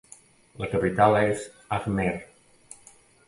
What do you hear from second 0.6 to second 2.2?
La capital és Ajmer.